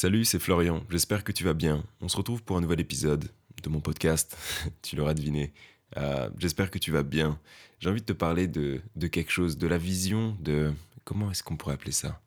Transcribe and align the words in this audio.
Salut, 0.00 0.24
c'est 0.24 0.38
Florian, 0.38 0.84
j'espère 0.90 1.24
que 1.24 1.32
tu 1.32 1.42
vas 1.42 1.54
bien. 1.54 1.82
On 2.00 2.06
se 2.06 2.16
retrouve 2.16 2.44
pour 2.44 2.56
un 2.56 2.60
nouvel 2.60 2.78
épisode 2.78 3.32
de 3.64 3.68
mon 3.68 3.80
podcast, 3.80 4.38
tu 4.82 4.94
l'auras 4.94 5.12
deviné. 5.12 5.52
Euh, 5.96 6.30
j'espère 6.38 6.70
que 6.70 6.78
tu 6.78 6.92
vas 6.92 7.02
bien. 7.02 7.40
J'ai 7.80 7.90
envie 7.90 8.00
de 8.00 8.06
te 8.06 8.12
parler 8.12 8.46
de, 8.46 8.80
quelque 9.08 9.32
chose, 9.32 9.58
de 9.58 9.66
la 9.66 9.76
vision, 9.76 10.36
de... 10.38 10.72
Comment 11.02 11.32
est-ce 11.32 11.42
qu'on 11.42 11.56
pourrait 11.56 11.74
appeler 11.74 11.90
ça? 11.90 12.20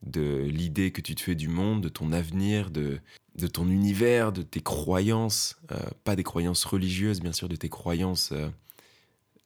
De 0.00 0.46
l'idée 0.46 0.92
que 0.92 1.02
tu 1.02 1.14
te 1.14 1.20
fais 1.20 1.34
du 1.34 1.48
monde, 1.48 1.82
de 1.82 1.90
ton 1.90 2.10
avenir, 2.10 2.70
de, 2.70 3.00
de 3.34 3.46
ton 3.46 3.68
univers, 3.68 4.32
de 4.32 4.40
tes 4.40 4.62
croyances. 4.62 5.60
Euh, 5.72 5.90
pas 6.04 6.16
des 6.16 6.22
croyances 6.22 6.64
religieuses, 6.64 7.20
bien 7.20 7.32
sûr, 7.32 7.50
de 7.50 7.56
tes 7.56 7.68
croyances... 7.68 8.32
Euh, 8.32 8.48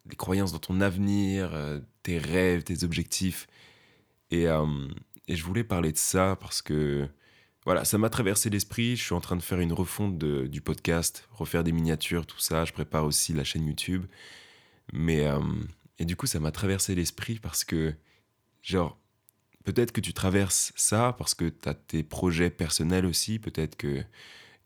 des 0.07 0.15
croyances 0.15 0.53
dans 0.53 0.61
ton 0.61 0.81
avenir, 0.81 1.59
tes 2.05 2.19
rêves, 2.19 2.63
tes 2.63 2.85
objectifs. 2.85 3.49
Et, 4.31 4.45
et 4.45 5.35
je 5.35 5.43
voulais 5.43 5.65
parler 5.65 5.91
de 5.93 5.97
ça 5.97 6.37
parce 6.39 6.61
que 6.61 7.09
voilà, 7.65 7.85
ça 7.85 7.99
m'a 7.99 8.11
traversé 8.11 8.51
l'esprit. 8.51 8.97
Je 8.97 9.03
suis 9.03 9.15
en 9.15 9.21
train 9.21 9.37
de 9.37 9.43
faire 9.43 9.61
une 9.61 9.73
refonte 9.73 10.19
du 10.19 10.61
podcast, 10.61 11.29
refaire 11.33 11.65
des 11.65 11.73
miniatures, 11.73 12.27
tout 12.27 12.39
ça. 12.39 12.65
Je 12.65 12.73
prépare 12.73 13.05
aussi 13.05 13.33
la 13.33 13.45
chaîne 13.45 13.67
YouTube. 13.67 14.05
Mais, 14.93 15.27
euh, 15.27 15.41
et 15.99 16.05
du 16.05 16.17
coup, 16.17 16.27
ça 16.27 16.41
m'a 16.41 16.53
traversé 16.53 16.95
l'esprit 16.95 17.39
parce 17.39 17.65
que, 17.65 17.95
genre, 18.63 18.99
peut-être 19.65 19.93
que 19.93 20.01
tu 20.01 20.13
traverses 20.13 20.73
ça 20.77 21.15
parce 21.17 21.35
que 21.35 21.49
tu 21.49 21.69
as 21.69 21.75
tes 21.75 22.03
projets 22.03 22.51
personnels 22.51 23.07
aussi. 23.07 23.39
Peut-être 23.39 23.77
que, 23.77 24.05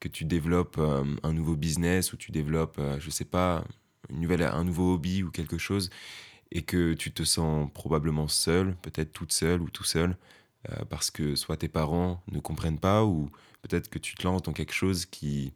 que 0.01 0.09
tu 0.09 0.25
développes 0.25 0.79
euh, 0.79 1.05
un 1.23 1.33
nouveau 1.33 1.57
business 1.57 2.13
ou 2.13 2.17
tu 2.17 2.33
développes, 2.33 2.79
euh, 2.81 2.99
je 3.01 3.11
sais 3.11 3.25
pas, 3.25 3.65
une 4.11 4.21
nouvelle, 4.21 4.43
un 4.43 4.65
nouveau 4.65 4.95
hobby 4.95 5.23
ou 5.23 5.31
quelque 5.31 5.59
chose 5.59 5.91
et 6.51 6.63
que 6.63 6.95
tu 6.95 7.13
te 7.13 7.25
sens 7.25 7.71
probablement 7.75 8.29
seul, 8.29 8.75
peut-être 8.83 9.13
toute 9.13 9.33
seule 9.33 9.61
ou 9.61 9.71
tout 9.71 9.85
seul. 9.85 10.17
Euh, 10.71 10.85
parce 10.85 11.11
que 11.11 11.37
soit 11.37 11.57
tes 11.57 11.69
parents 11.69 12.21
ne 12.33 12.41
comprennent 12.41 12.81
pas, 12.81 13.05
ou 13.05 13.31
peut-être 13.63 13.89
que 13.89 13.99
tu 13.99 14.17
te 14.17 14.25
lances 14.27 14.43
dans 14.43 14.53
quelque 14.53 14.75
chose 14.75 15.07
qui, 15.07 15.53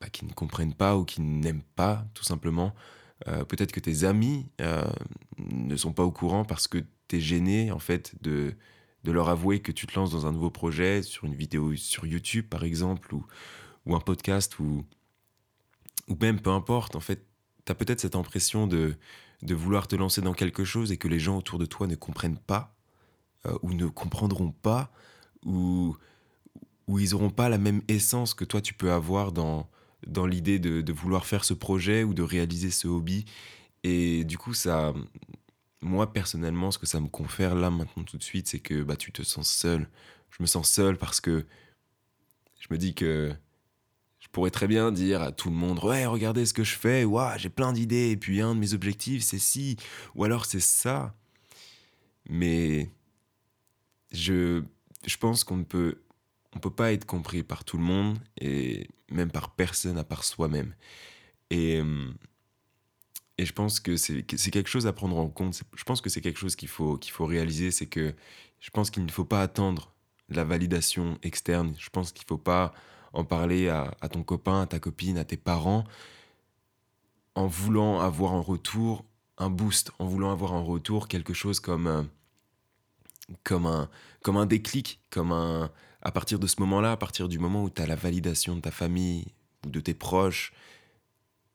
bah, 0.00 0.10
qui 0.10 0.26
ne 0.26 0.32
comprennent 0.32 0.74
pas 0.74 0.98
ou 0.98 1.04
qui 1.04 1.22
n'aiment 1.22 1.64
pas, 1.76 2.06
tout 2.14 2.24
simplement. 2.24 2.74
Euh, 3.28 3.44
peut-être 3.44 3.72
que 3.72 3.80
tes 3.80 4.04
amis 4.04 4.46
euh, 4.60 4.84
ne 5.38 5.76
sont 5.76 5.92
pas 5.92 6.04
au 6.04 6.12
courant 6.12 6.44
parce 6.44 6.68
que 6.68 6.78
tu 7.08 7.16
es 7.16 7.20
gêné, 7.20 7.72
en 7.72 7.78
fait, 7.78 8.14
de, 8.22 8.54
de 9.04 9.12
leur 9.12 9.30
avouer 9.30 9.60
que 9.60 9.72
tu 9.72 9.86
te 9.86 9.98
lances 9.98 10.10
dans 10.10 10.26
un 10.26 10.32
nouveau 10.32 10.50
projet, 10.50 11.02
sur 11.02 11.24
une 11.24 11.34
vidéo 11.34 11.74
sur 11.76 12.06
YouTube, 12.06 12.46
par 12.48 12.64
exemple, 12.64 13.14
ou, 13.14 13.26
ou 13.86 13.96
un 13.96 14.00
podcast, 14.00 14.58
ou, 14.58 14.84
ou 16.08 16.16
même 16.20 16.40
peu 16.40 16.50
importe, 16.50 16.96
en 16.96 17.00
fait, 17.00 17.26
tu 17.64 17.72
as 17.72 17.74
peut-être 17.74 18.00
cette 18.00 18.14
impression 18.16 18.66
de, 18.66 18.94
de 19.42 19.54
vouloir 19.54 19.88
te 19.88 19.96
lancer 19.96 20.20
dans 20.20 20.34
quelque 20.34 20.64
chose 20.64 20.92
et 20.92 20.98
que 20.98 21.08
les 21.08 21.18
gens 21.18 21.38
autour 21.38 21.58
de 21.58 21.66
toi 21.66 21.86
ne 21.86 21.94
comprennent 21.94 22.38
pas 22.38 22.76
euh, 23.46 23.56
ou 23.62 23.72
ne 23.72 23.86
comprendront 23.86 24.52
pas, 24.52 24.90
ou, 25.44 25.96
ou 26.86 26.98
ils 26.98 27.10
n'auront 27.12 27.30
pas 27.30 27.48
la 27.48 27.58
même 27.58 27.82
essence 27.88 28.34
que 28.34 28.44
toi 28.44 28.60
tu 28.60 28.74
peux 28.74 28.92
avoir 28.92 29.32
dans, 29.32 29.68
dans 30.06 30.26
l'idée 30.26 30.58
de, 30.58 30.92
vouloir 30.92 31.26
faire 31.26 31.44
ce 31.44 31.54
projet 31.54 32.04
ou 32.04 32.14
de 32.14 32.22
réaliser 32.22 32.70
ce 32.70 32.88
hobby. 32.88 33.24
Et 33.84 34.24
du 34.24 34.38
coup, 34.38 34.54
ça, 34.54 34.92
moi 35.80 36.12
personnellement, 36.12 36.70
ce 36.70 36.78
que 36.78 36.86
ça 36.86 37.00
me 37.00 37.08
confère 37.08 37.54
là 37.54 37.70
maintenant 37.70 38.04
tout 38.04 38.18
de 38.18 38.22
suite, 38.22 38.48
c'est 38.48 38.60
que 38.60 38.82
bah, 38.82 38.96
tu 38.96 39.12
te 39.12 39.22
sens 39.22 39.50
seul. 39.50 39.88
Je 40.30 40.42
me 40.42 40.46
sens 40.46 40.70
seul 40.70 40.96
parce 40.96 41.20
que 41.20 41.46
je 42.60 42.66
me 42.70 42.78
dis 42.78 42.94
que 42.94 43.34
je 44.20 44.28
pourrais 44.28 44.50
très 44.50 44.68
bien 44.68 44.92
dire 44.92 45.22
à 45.22 45.32
tout 45.32 45.48
le 45.48 45.56
monde 45.56 45.82
Ouais, 45.82 46.06
regardez 46.06 46.46
ce 46.46 46.54
que 46.54 46.64
je 46.64 46.76
fais, 46.76 47.04
ouais, 47.04 47.38
j'ai 47.38 47.48
plein 47.48 47.72
d'idées, 47.72 48.10
et 48.10 48.16
puis 48.16 48.40
un 48.40 48.54
de 48.54 48.60
mes 48.60 48.74
objectifs, 48.74 49.22
c'est 49.22 49.38
ci, 49.38 49.76
ou 50.14 50.24
alors 50.24 50.44
c'est 50.44 50.60
ça. 50.60 51.14
Mais 52.28 52.90
je, 54.12 54.62
je 55.06 55.16
pense 55.16 55.44
qu'on 55.44 55.56
ne 55.58 55.64
peut, 55.64 56.02
on 56.54 56.58
peut 56.58 56.70
pas 56.70 56.92
être 56.92 57.04
compris 57.06 57.42
par 57.42 57.64
tout 57.64 57.76
le 57.76 57.84
monde 57.84 58.18
et 58.40 58.88
même 59.10 59.30
par 59.30 59.54
personne 59.54 59.98
à 59.98 60.04
part 60.04 60.24
soi-même. 60.24 60.74
Et, 61.50 61.80
euh, 61.80 62.10
et 63.38 63.46
je 63.46 63.52
pense 63.52 63.80
que 63.80 63.96
c'est 63.96 64.22
quelque 64.22 64.68
chose 64.68 64.86
à 64.86 64.92
prendre 64.92 65.16
en 65.16 65.28
compte. 65.28 65.62
Je 65.74 65.84
pense 65.84 66.00
que 66.00 66.10
c'est 66.10 66.20
quelque 66.20 66.38
chose 66.38 66.56
qu'il 66.56 66.68
faut, 66.68 66.96
qu'il 66.98 67.12
faut 67.12 67.26
réaliser. 67.26 67.70
C'est 67.70 67.86
que 67.86 68.14
je 68.60 68.70
pense 68.70 68.90
qu'il 68.90 69.04
ne 69.04 69.10
faut 69.10 69.24
pas 69.24 69.42
attendre 69.42 69.92
la 70.28 70.44
validation 70.44 71.18
externe. 71.22 71.74
Je 71.78 71.88
pense 71.90 72.12
qu'il 72.12 72.24
ne 72.24 72.28
faut 72.28 72.38
pas 72.38 72.72
en 73.12 73.24
parler 73.24 73.68
à, 73.68 73.94
à, 74.00 74.08
ton 74.08 74.22
copain, 74.22 74.62
à 74.62 74.66
ta 74.66 74.78
copine, 74.78 75.18
à 75.18 75.24
tes 75.24 75.36
parents, 75.36 75.84
en 77.34 77.46
voulant 77.46 78.00
avoir 78.00 78.32
en 78.32 78.42
retour 78.42 79.04
un 79.38 79.50
boost, 79.50 79.90
en 79.98 80.06
voulant 80.06 80.30
avoir 80.30 80.52
en 80.52 80.64
retour 80.64 81.08
quelque 81.08 81.34
chose 81.34 81.60
comme... 81.60 82.08
Comme 83.44 83.66
un, 83.66 83.88
comme 84.22 84.36
un 84.36 84.46
déclic, 84.46 85.00
comme 85.10 85.32
un, 85.32 85.70
à 86.02 86.12
partir 86.12 86.38
de 86.38 86.46
ce 86.46 86.56
moment-là, 86.60 86.92
à 86.92 86.96
partir 86.96 87.28
du 87.28 87.38
moment 87.38 87.64
où 87.64 87.70
tu 87.70 87.82
as 87.82 87.86
la 87.86 87.96
validation 87.96 88.56
de 88.56 88.60
ta 88.60 88.70
famille 88.70 89.26
ou 89.66 89.70
de 89.70 89.80
tes 89.80 89.94
proches, 89.94 90.52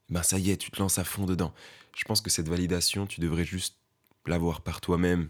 ben 0.09 0.23
ça 0.23 0.37
y 0.37 0.51
est, 0.51 0.57
tu 0.57 0.71
te 0.71 0.79
lances 0.79 0.99
à 0.99 1.03
fond 1.03 1.25
dedans. 1.25 1.53
Je 1.95 2.03
pense 2.03 2.21
que 2.21 2.29
cette 2.29 2.49
validation, 2.49 3.07
tu 3.07 3.21
devrais 3.21 3.45
juste 3.45 3.77
l'avoir 4.25 4.61
par 4.61 4.81
toi-même. 4.81 5.29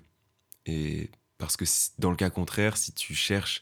Et 0.66 1.10
parce 1.38 1.58
que 1.58 1.66
dans 2.00 2.10
le 2.10 2.16
cas 2.16 2.30
contraire, 2.30 2.78
si 2.78 2.92
tu 2.92 3.14
cherches 3.14 3.62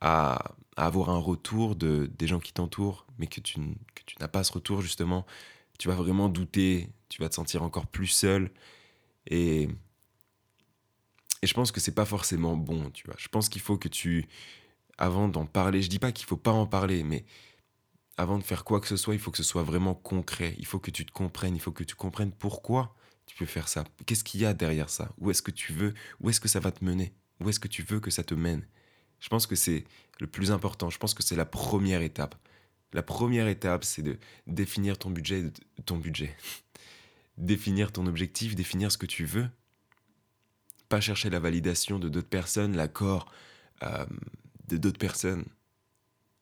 à, 0.00 0.54
avoir 0.76 1.10
un 1.10 1.18
retour 1.18 1.76
de, 1.76 2.10
des 2.18 2.26
gens 2.26 2.40
qui 2.40 2.52
t'entourent, 2.52 3.06
mais 3.18 3.26
que 3.26 3.40
tu, 3.40 3.54
que 3.94 4.02
tu 4.06 4.16
n'as 4.20 4.28
pas 4.28 4.44
ce 4.44 4.52
retour, 4.52 4.82
justement, 4.82 5.24
tu 5.78 5.88
vas 5.88 5.94
vraiment 5.94 6.28
douter, 6.28 6.88
tu 7.08 7.22
vas 7.22 7.28
te 7.28 7.34
sentir 7.34 7.62
encore 7.62 7.86
plus 7.86 8.06
seul. 8.06 8.50
Et 9.28 9.68
et 11.44 11.46
je 11.46 11.52
pense 11.52 11.72
que 11.72 11.78
c'est 11.80 11.94
pas 11.94 12.06
forcément 12.06 12.56
bon, 12.56 12.88
tu 12.88 13.06
vois. 13.06 13.16
Je 13.18 13.28
pense 13.28 13.50
qu'il 13.50 13.60
faut 13.60 13.76
que 13.76 13.86
tu, 13.86 14.26
avant 14.96 15.28
d'en 15.28 15.44
parler, 15.44 15.82
je 15.82 15.90
dis 15.90 15.98
pas 15.98 16.10
qu'il 16.10 16.24
faut 16.26 16.38
pas 16.38 16.52
en 16.52 16.66
parler, 16.66 17.04
mais 17.04 17.26
avant 18.16 18.38
de 18.38 18.42
faire 18.42 18.64
quoi 18.64 18.80
que 18.80 18.88
ce 18.88 18.96
soit, 18.96 19.12
il 19.12 19.20
faut 19.20 19.30
que 19.30 19.36
ce 19.36 19.42
soit 19.42 19.62
vraiment 19.62 19.92
concret. 19.92 20.54
Il 20.58 20.64
faut 20.64 20.78
que 20.78 20.90
tu 20.90 21.04
te 21.04 21.12
comprennes, 21.12 21.54
il 21.54 21.60
faut 21.60 21.70
que 21.70 21.84
tu 21.84 21.96
comprennes 21.96 22.32
pourquoi 22.32 22.96
tu 23.26 23.36
peux 23.36 23.44
faire 23.44 23.68
ça. 23.68 23.84
Qu'est-ce 24.06 24.24
qu'il 24.24 24.40
y 24.40 24.46
a 24.46 24.54
derrière 24.54 24.88
ça? 24.88 25.12
Où 25.18 25.30
est-ce 25.30 25.42
que 25.42 25.50
tu 25.50 25.74
veux? 25.74 25.92
Où 26.18 26.30
est-ce 26.30 26.40
que 26.40 26.48
ça 26.48 26.60
va 26.60 26.72
te 26.72 26.82
mener? 26.82 27.12
Où 27.40 27.50
est-ce 27.50 27.60
que 27.60 27.68
tu 27.68 27.82
veux 27.82 28.00
que 28.00 28.10
ça 28.10 28.24
te 28.24 28.32
mène? 28.32 28.66
Je 29.20 29.28
pense 29.28 29.46
que 29.46 29.54
c'est 29.54 29.84
le 30.20 30.26
plus 30.26 30.50
important. 30.50 30.88
Je 30.88 30.96
pense 30.96 31.12
que 31.12 31.22
c'est 31.22 31.36
la 31.36 31.44
première 31.44 32.00
étape. 32.00 32.36
La 32.94 33.02
première 33.02 33.48
étape, 33.48 33.84
c'est 33.84 34.00
de 34.00 34.18
définir 34.46 34.96
ton 34.96 35.10
budget, 35.10 35.52
ton 35.84 35.98
budget. 35.98 36.34
définir 37.36 37.92
ton 37.92 38.06
objectif, 38.06 38.54
définir 38.54 38.90
ce 38.90 38.96
que 38.96 39.04
tu 39.04 39.26
veux 39.26 39.50
chercher 41.00 41.30
la 41.30 41.40
validation 41.40 41.98
de 41.98 42.08
d'autres 42.08 42.28
personnes, 42.28 42.76
l'accord 42.76 43.30
euh, 43.82 44.06
de 44.68 44.76
d'autres 44.76 44.98
personnes. 44.98 45.44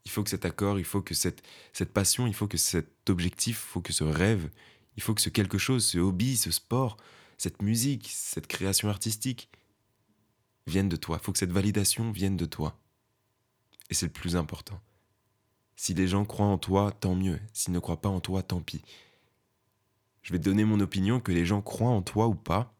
Il 0.04 0.10
faut 0.10 0.22
que 0.22 0.30
cet 0.30 0.44
accord, 0.44 0.78
il 0.78 0.84
faut 0.84 1.02
que 1.02 1.14
cette, 1.14 1.42
cette 1.72 1.92
passion, 1.92 2.26
il 2.26 2.34
faut 2.34 2.48
que 2.48 2.58
cet 2.58 3.08
objectif, 3.08 3.64
il 3.68 3.70
faut 3.72 3.80
que 3.80 3.92
ce 3.92 4.04
rêve, 4.04 4.50
il 4.96 5.02
faut 5.02 5.14
que 5.14 5.20
ce 5.20 5.28
quelque 5.28 5.58
chose, 5.58 5.84
ce 5.84 5.98
hobby, 5.98 6.36
ce 6.36 6.50
sport, 6.50 6.96
cette 7.38 7.62
musique, 7.62 8.08
cette 8.12 8.46
création 8.46 8.88
artistique 8.88 9.48
vienne 10.66 10.88
de 10.88 10.96
toi. 10.96 11.18
Il 11.20 11.24
faut 11.24 11.32
que 11.32 11.38
cette 11.38 11.52
validation 11.52 12.10
vienne 12.10 12.36
de 12.36 12.46
toi. 12.46 12.78
Et 13.90 13.94
c'est 13.94 14.06
le 14.06 14.12
plus 14.12 14.36
important. 14.36 14.80
Si 15.76 15.94
les 15.94 16.06
gens 16.06 16.24
croient 16.24 16.46
en 16.46 16.58
toi, 16.58 16.92
tant 16.92 17.14
mieux. 17.14 17.40
S'ils 17.52 17.72
ne 17.72 17.78
croient 17.78 18.00
pas 18.00 18.08
en 18.08 18.20
toi, 18.20 18.42
tant 18.42 18.60
pis. 18.60 18.82
Je 20.22 20.32
vais 20.32 20.38
te 20.38 20.44
donner 20.44 20.64
mon 20.64 20.80
opinion, 20.80 21.20
que 21.20 21.32
les 21.32 21.44
gens 21.44 21.60
croient 21.60 21.90
en 21.90 22.02
toi 22.02 22.28
ou 22.28 22.34
pas, 22.34 22.72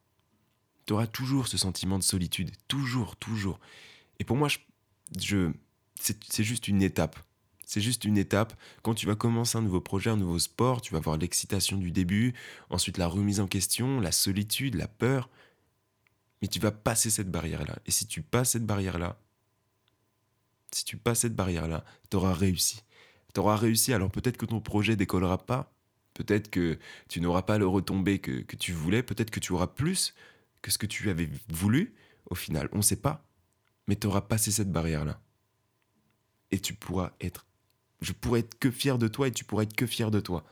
tu 0.86 0.92
auras 0.92 1.06
toujours 1.06 1.48
ce 1.48 1.56
sentiment 1.56 1.98
de 1.98 2.04
solitude, 2.04 2.50
toujours, 2.68 3.16
toujours. 3.16 3.60
Et 4.18 4.24
pour 4.24 4.36
moi, 4.36 4.48
je, 5.20 5.50
c'est 5.98 6.44
juste 6.44 6.68
une 6.68 6.82
étape. 6.82 7.18
C'est 7.64 7.80
juste 7.80 8.04
une 8.04 8.18
étape. 8.18 8.54
Quand 8.82 8.94
tu 8.94 9.06
vas 9.06 9.14
commencer 9.14 9.56
un 9.56 9.62
nouveau 9.62 9.80
projet, 9.80 10.10
un 10.10 10.16
nouveau 10.16 10.38
sport, 10.38 10.82
tu 10.82 10.92
vas 10.92 10.98
avoir 10.98 11.16
l'excitation 11.16 11.78
du 11.78 11.90
début, 11.90 12.34
ensuite 12.70 12.98
la 12.98 13.06
remise 13.06 13.40
en 13.40 13.46
question, 13.46 14.00
la 14.00 14.12
solitude, 14.12 14.74
la 14.74 14.88
peur. 14.88 15.30
Mais 16.42 16.48
tu 16.48 16.58
vas 16.58 16.72
passer 16.72 17.08
cette 17.08 17.30
barrière-là. 17.30 17.78
Et 17.86 17.90
si 17.90 18.06
tu 18.06 18.20
passes 18.20 18.50
cette 18.50 18.66
barrière-là, 18.66 19.16
si 20.72 20.84
tu 20.84 20.96
passes 20.96 21.20
cette 21.20 21.36
barrière-là, 21.36 21.84
tu 22.10 22.16
auras 22.16 22.34
réussi. 22.34 22.82
Tu 23.32 23.40
auras 23.40 23.56
réussi, 23.56 23.94
alors 23.94 24.10
peut-être 24.10 24.36
que 24.36 24.46
ton 24.46 24.60
projet 24.60 24.96
décollera 24.96 25.38
pas, 25.38 25.72
peut-être 26.14 26.50
que 26.50 26.78
tu 27.08 27.20
n'auras 27.20 27.42
pas 27.42 27.58
le 27.58 27.66
retombé 27.66 28.18
que, 28.18 28.42
que 28.42 28.56
tu 28.56 28.72
voulais, 28.72 29.02
peut-être 29.02 29.30
que 29.30 29.40
tu 29.40 29.52
auras 29.52 29.68
plus, 29.68 30.14
que 30.62 30.70
ce 30.70 30.78
que 30.78 30.86
tu 30.86 31.10
avais 31.10 31.28
voulu, 31.48 31.94
au 32.30 32.34
final, 32.34 32.68
on 32.72 32.78
ne 32.78 32.82
sait 32.82 33.00
pas. 33.00 33.26
Mais 33.88 33.96
tu 33.96 34.06
auras 34.06 34.22
passé 34.22 34.50
cette 34.50 34.70
barrière-là. 34.70 35.20
Et 36.50 36.60
tu 36.60 36.74
pourras 36.74 37.12
être... 37.20 37.46
Je 38.00 38.12
pourrais 38.12 38.40
être 38.40 38.58
que 38.58 38.70
fier 38.70 38.98
de 38.98 39.08
toi 39.08 39.28
et 39.28 39.32
tu 39.32 39.44
pourrais 39.44 39.64
être 39.64 39.76
que 39.76 39.86
fier 39.86 40.10
de 40.10 40.20
toi. 40.20 40.44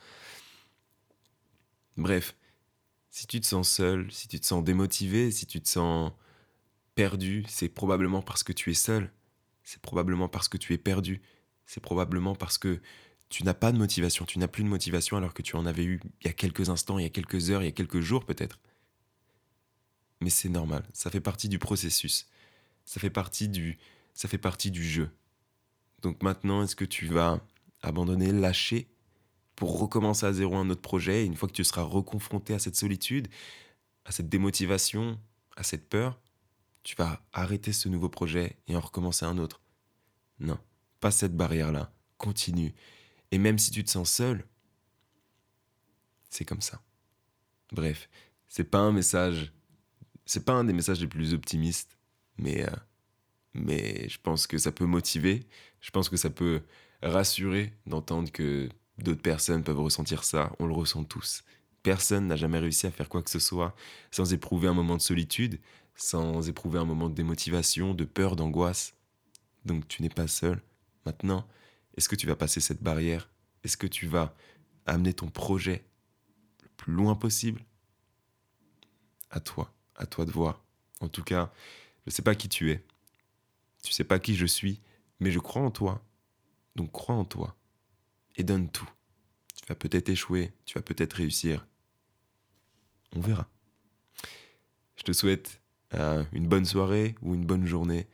Bref, 1.96 2.36
si 3.08 3.26
tu 3.26 3.40
te 3.40 3.46
sens 3.46 3.68
seul, 3.68 4.10
si 4.12 4.28
tu 4.28 4.38
te 4.38 4.46
sens 4.46 4.62
démotivé, 4.62 5.30
si 5.30 5.46
tu 5.46 5.60
te 5.60 5.68
sens 5.68 6.12
perdu, 6.94 7.44
c'est 7.48 7.68
probablement 7.68 8.22
parce 8.22 8.42
que 8.42 8.52
tu 8.52 8.70
es 8.70 8.74
seul. 8.74 9.12
C'est 9.64 9.82
probablement 9.82 10.28
parce 10.28 10.48
que 10.48 10.56
tu 10.56 10.74
es 10.74 10.78
perdu. 10.78 11.22
C'est 11.66 11.80
probablement 11.80 12.34
parce 12.34 12.58
que 12.58 12.80
tu 13.28 13.44
n'as 13.44 13.54
pas 13.54 13.70
de 13.70 13.78
motivation, 13.78 14.24
tu 14.24 14.40
n'as 14.40 14.48
plus 14.48 14.64
de 14.64 14.68
motivation 14.68 15.16
alors 15.16 15.34
que 15.34 15.42
tu 15.42 15.54
en 15.54 15.66
avais 15.66 15.84
eu 15.84 16.00
il 16.20 16.26
y 16.26 16.30
a 16.30 16.32
quelques 16.32 16.68
instants, 16.68 16.98
il 16.98 17.02
y 17.02 17.06
a 17.06 17.10
quelques 17.10 17.50
heures, 17.50 17.62
il 17.62 17.66
y 17.66 17.68
a 17.68 17.72
quelques 17.72 18.00
jours 18.00 18.24
peut-être 18.24 18.58
mais 20.20 20.30
c'est 20.30 20.48
normal, 20.48 20.84
ça 20.92 21.10
fait 21.10 21.20
partie 21.20 21.48
du 21.48 21.58
processus. 21.58 22.26
Ça 22.84 23.00
fait 23.00 23.10
partie 23.10 23.48
du, 23.48 23.78
ça 24.14 24.28
fait 24.28 24.38
partie 24.38 24.70
du 24.70 24.82
jeu. 24.82 25.10
Donc 26.02 26.22
maintenant, 26.22 26.62
est-ce 26.62 26.76
que 26.76 26.84
tu 26.84 27.06
vas 27.06 27.40
abandonner, 27.82 28.32
lâcher 28.32 28.88
pour 29.54 29.78
recommencer 29.78 30.26
à 30.26 30.32
zéro 30.32 30.56
un 30.56 30.70
autre 30.70 30.80
projet 30.80 31.24
Une 31.24 31.36
fois 31.36 31.48
que 31.48 31.54
tu 31.54 31.64
seras 31.64 31.82
reconfronté 31.82 32.54
à 32.54 32.58
cette 32.58 32.76
solitude, 32.76 33.28
à 34.04 34.12
cette 34.12 34.28
démotivation, 34.28 35.18
à 35.56 35.62
cette 35.62 35.88
peur, 35.88 36.20
tu 36.82 36.96
vas 36.96 37.22
arrêter 37.32 37.72
ce 37.72 37.88
nouveau 37.88 38.08
projet 38.08 38.56
et 38.66 38.76
en 38.76 38.80
recommencer 38.80 39.24
un 39.26 39.38
autre? 39.38 39.60
Non, 40.38 40.58
pas 41.00 41.10
cette 41.10 41.36
barrière-là. 41.36 41.92
Continue. 42.16 42.74
Et 43.30 43.38
même 43.38 43.58
si 43.58 43.70
tu 43.70 43.84
te 43.84 43.90
sens 43.90 44.10
seul, 44.10 44.44
c'est 46.30 46.44
comme 46.44 46.60
ça. 46.60 46.80
Bref, 47.72 48.08
c'est 48.48 48.64
pas 48.64 48.78
un 48.78 48.92
message, 48.92 49.52
c'est 50.30 50.44
pas 50.44 50.52
un 50.52 50.62
des 50.62 50.72
messages 50.72 51.00
les 51.00 51.08
plus 51.08 51.34
optimistes, 51.34 51.98
mais, 52.38 52.62
euh, 52.62 52.76
mais 53.52 54.08
je 54.08 54.16
pense 54.22 54.46
que 54.46 54.58
ça 54.58 54.70
peut 54.70 54.86
motiver, 54.86 55.44
je 55.80 55.90
pense 55.90 56.08
que 56.08 56.16
ça 56.16 56.30
peut 56.30 56.62
rassurer 57.02 57.72
d'entendre 57.86 58.30
que 58.30 58.68
d'autres 58.98 59.22
personnes 59.22 59.64
peuvent 59.64 59.80
ressentir 59.80 60.22
ça, 60.22 60.52
on 60.60 60.66
le 60.66 60.72
ressent 60.72 61.02
tous. 61.02 61.42
Personne 61.82 62.28
n'a 62.28 62.36
jamais 62.36 62.60
réussi 62.60 62.86
à 62.86 62.92
faire 62.92 63.08
quoi 63.08 63.24
que 63.24 63.30
ce 63.30 63.40
soit 63.40 63.74
sans 64.12 64.32
éprouver 64.32 64.68
un 64.68 64.72
moment 64.72 64.96
de 64.96 65.02
solitude, 65.02 65.58
sans 65.96 66.48
éprouver 66.48 66.78
un 66.78 66.84
moment 66.84 67.08
de 67.08 67.14
démotivation, 67.14 67.92
de 67.92 68.04
peur, 68.04 68.36
d'angoisse. 68.36 68.94
Donc 69.64 69.88
tu 69.88 70.00
n'es 70.00 70.10
pas 70.10 70.28
seul. 70.28 70.62
Maintenant, 71.06 71.44
est-ce 71.96 72.08
que 72.08 72.14
tu 72.14 72.28
vas 72.28 72.36
passer 72.36 72.60
cette 72.60 72.84
barrière? 72.84 73.28
Est-ce 73.64 73.76
que 73.76 73.88
tu 73.88 74.06
vas 74.06 74.32
amener 74.86 75.12
ton 75.12 75.26
projet 75.28 75.84
le 76.62 76.68
plus 76.76 76.92
loin 76.92 77.16
possible? 77.16 77.64
À 79.30 79.40
toi, 79.40 79.72
à 80.00 80.06
toi 80.06 80.24
de 80.24 80.30
voir. 80.30 80.64
En 81.00 81.08
tout 81.08 81.22
cas, 81.22 81.52
je 82.04 82.10
ne 82.10 82.12
sais 82.12 82.22
pas 82.22 82.34
qui 82.34 82.48
tu 82.48 82.72
es. 82.72 82.84
Tu 83.82 83.92
sais 83.92 84.04
pas 84.04 84.18
qui 84.18 84.34
je 84.34 84.46
suis, 84.46 84.80
mais 85.20 85.30
je 85.30 85.38
crois 85.38 85.62
en 85.62 85.70
toi. 85.70 86.02
Donc 86.74 86.90
crois 86.90 87.14
en 87.14 87.24
toi 87.24 87.56
et 88.36 88.42
donne 88.42 88.68
tout. 88.70 88.88
Tu 89.54 89.66
vas 89.68 89.74
peut-être 89.74 90.08
échouer, 90.08 90.52
tu 90.64 90.78
vas 90.78 90.82
peut-être 90.82 91.14
réussir. 91.14 91.66
On 93.14 93.20
verra. 93.20 93.48
Je 94.96 95.02
te 95.02 95.12
souhaite 95.12 95.60
euh, 95.94 96.24
une 96.32 96.46
bonne 96.46 96.64
soirée 96.64 97.14
ou 97.22 97.34
une 97.34 97.44
bonne 97.44 97.66
journée. 97.66 98.08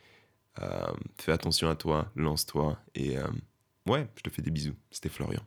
Euh, 0.62 0.92
fais 1.18 1.32
attention 1.32 1.68
à 1.68 1.76
toi, 1.76 2.10
lance-toi 2.16 2.78
et 2.94 3.18
euh, 3.18 3.28
ouais, 3.86 4.08
je 4.16 4.22
te 4.22 4.30
fais 4.30 4.42
des 4.42 4.50
bisous. 4.50 4.76
C'était 4.90 5.08
Florian. 5.08 5.42